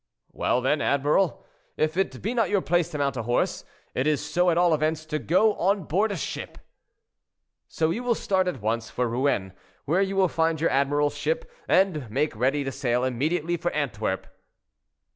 [0.31, 1.45] "Well, then, admiral,
[1.77, 3.63] if it be not your place to mount a horse,
[3.93, 6.57] it is so at all events to go on board ship.
[7.67, 9.53] So you will start at once for Rouen,
[9.85, 14.25] where you will find your admiral's ship, and make ready to sail immediately for Antwerp."